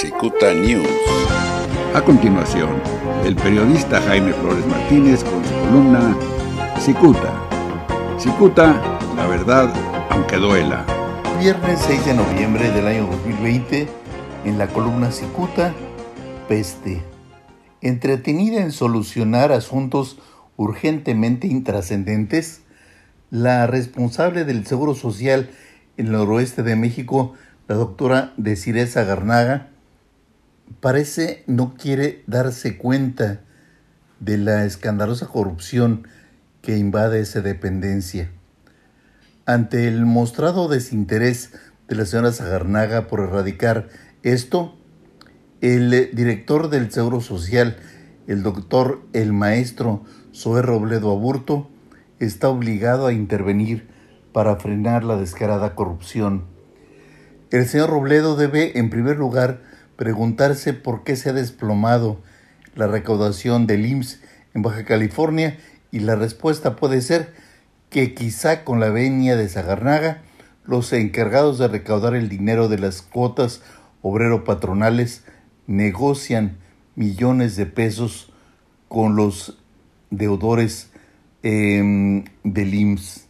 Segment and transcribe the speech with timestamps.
[0.00, 0.86] Cicuta News.
[1.92, 2.80] A continuación,
[3.24, 6.16] el periodista Jaime Flores Martínez con su columna
[6.78, 7.34] Cicuta.
[8.16, 8.80] Cicuta,
[9.16, 9.74] la verdad,
[10.10, 10.86] aunque duela.
[11.40, 13.88] Viernes 6 de noviembre del año 2020,
[14.44, 15.74] en la columna Cicuta,
[16.46, 17.02] Peste.
[17.80, 20.20] Entretenida en solucionar asuntos
[20.56, 22.62] urgentemente intrascendentes,
[23.30, 25.50] la responsable del Seguro Social
[25.96, 27.32] en el noroeste de México,
[27.66, 29.70] la doctora Desireza Garnaga,
[30.80, 33.40] parece no quiere darse cuenta
[34.20, 36.06] de la escandalosa corrupción
[36.62, 38.30] que invade esa dependencia.
[39.46, 41.52] Ante el mostrado desinterés
[41.88, 43.88] de la señora Zagarnaga por erradicar
[44.22, 44.76] esto,
[45.60, 47.76] el director del Seguro Social,
[48.26, 51.70] el doctor, el maestro Zoé Robledo Aburto,
[52.18, 53.88] está obligado a intervenir
[54.32, 56.44] para frenar la descarada corrupción.
[57.50, 59.62] El señor Robledo debe, en primer lugar,
[59.98, 62.20] preguntarse por qué se ha desplomado
[62.76, 64.20] la recaudación del IMSS
[64.54, 65.58] en Baja California
[65.90, 67.34] y la respuesta puede ser
[67.90, 70.22] que quizá con la venia de Zagarnaga,
[70.64, 73.60] los encargados de recaudar el dinero de las cuotas
[74.00, 75.24] obrero-patronales
[75.66, 76.58] negocian
[76.94, 78.32] millones de pesos
[78.86, 79.58] con los
[80.10, 80.90] deudores
[81.42, 83.26] eh, del IMSS.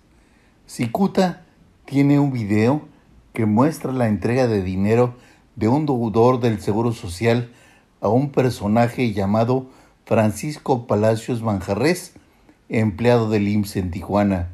[0.66, 1.46] Cicuta
[1.86, 2.86] tiene un video
[3.32, 5.16] que muestra la entrega de dinero
[5.58, 7.50] de un deudor del Seguro Social
[8.00, 9.66] a un personaje llamado
[10.04, 12.14] Francisco Palacios Manjarres,
[12.68, 14.50] empleado del IMSS en Tijuana.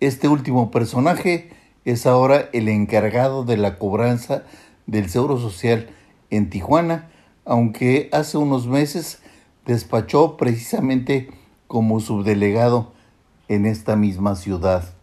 [0.00, 1.50] Este último personaje
[1.84, 4.42] es ahora el encargado de la cobranza
[4.86, 5.88] del Seguro Social
[6.30, 7.10] en Tijuana,
[7.44, 9.20] aunque hace unos meses
[9.66, 11.30] despachó precisamente
[11.68, 12.92] como subdelegado
[13.46, 14.94] en esta misma ciudad.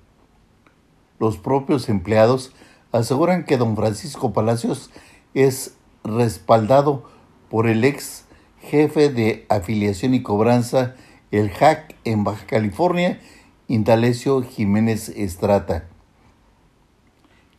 [1.19, 2.53] Los propios empleados
[2.95, 4.89] aseguran que don Francisco Palacios
[5.33, 7.03] es respaldado
[7.49, 8.25] por el ex
[8.61, 10.95] jefe de afiliación y cobranza,
[11.31, 13.19] el HAC en Baja California,
[13.67, 15.85] Indalecio Jiménez Estrata.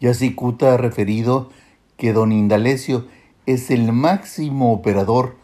[0.00, 1.50] Yacicuta ha referido
[1.96, 3.06] que don Indalecio
[3.44, 5.36] es el máximo operador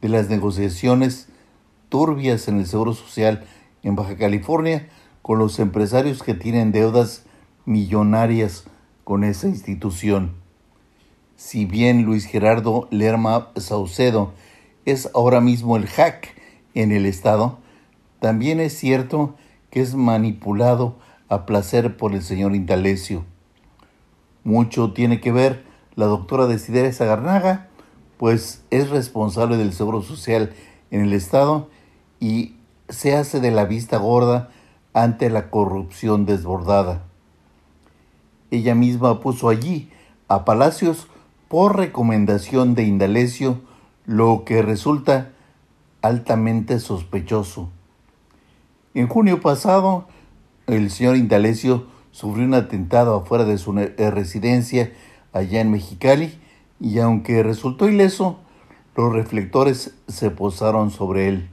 [0.00, 1.28] de las negociaciones
[1.88, 3.46] turbias en el Seguro Social
[3.82, 4.88] en Baja California
[5.22, 7.24] con los empresarios que tienen deudas
[7.64, 8.64] millonarias
[9.08, 10.32] con esa institución.
[11.34, 14.34] Si bien Luis Gerardo Lerma Saucedo
[14.84, 16.34] es ahora mismo el hack
[16.74, 17.56] en el Estado,
[18.20, 19.34] también es cierto
[19.70, 20.98] que es manipulado
[21.30, 23.24] a placer por el señor Indalecio.
[24.44, 25.64] Mucho tiene que ver
[25.94, 27.68] la doctora Desideria Zagarnaga,
[28.18, 30.52] pues es responsable del Seguro Social
[30.90, 31.70] en el Estado
[32.20, 32.56] y
[32.90, 34.50] se hace de la vista gorda
[34.92, 37.07] ante la corrupción desbordada.
[38.50, 39.90] Ella misma puso allí
[40.28, 41.08] a Palacios
[41.48, 43.60] por recomendación de Indalecio,
[44.06, 45.32] lo que resulta
[46.02, 47.70] altamente sospechoso.
[48.94, 50.06] En junio pasado,
[50.66, 54.92] el señor Indalecio sufrió un atentado afuera de su residencia
[55.32, 56.38] allá en Mexicali
[56.80, 58.38] y aunque resultó ileso,
[58.96, 61.48] los reflectores se posaron sobre él.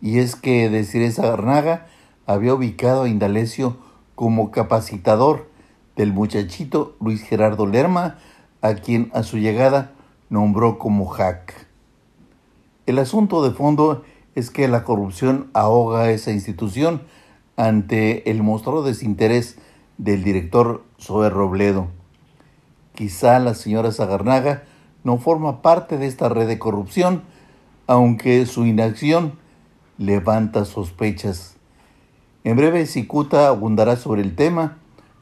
[0.00, 1.86] Y es que esa Garnaga
[2.26, 3.76] había ubicado a Indalecio
[4.14, 5.48] como capacitador
[5.96, 8.18] del muchachito Luis Gerardo Lerma,
[8.60, 9.92] a quien a su llegada
[10.28, 11.66] nombró como hack.
[12.84, 17.02] El asunto de fondo es que la corrupción ahoga a esa institución
[17.56, 19.58] ante el mostrado desinterés
[19.98, 21.88] del director Zoe Robledo.
[22.94, 24.64] Quizá la señora Zagarnaga
[25.04, 27.22] no forma parte de esta red de corrupción,
[27.86, 29.38] aunque su inacción
[29.96, 31.56] levanta sospechas.
[32.44, 34.78] En breve, Cicuta abundará sobre el tema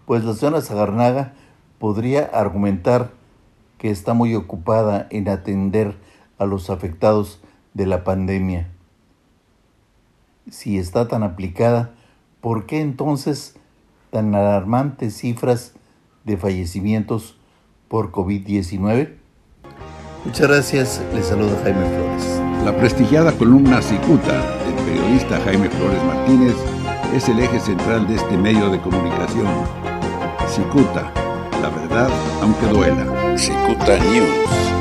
[0.06, 1.34] pues la señora Zagarnaga
[1.78, 3.10] podría argumentar
[3.78, 5.96] que está muy ocupada en atender
[6.38, 7.40] a los afectados
[7.74, 8.68] de la pandemia.
[10.50, 11.94] Si está tan aplicada,
[12.40, 13.56] ¿por qué entonces
[14.10, 15.74] tan alarmantes cifras
[16.24, 17.36] de fallecimientos
[17.88, 19.14] por COVID-19?
[20.24, 22.40] Muchas gracias, les saluda Jaime Flores.
[22.64, 26.54] La prestigiada columna Cicuta del periodista Jaime Flores Martínez
[27.14, 29.93] es el eje central de este medio de comunicación
[30.54, 31.10] Cicuta,
[31.60, 32.08] la verdad
[32.40, 33.36] aunque duela.
[33.36, 34.73] Cicuta News.